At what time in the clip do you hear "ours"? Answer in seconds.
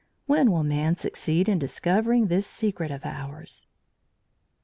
3.05-3.67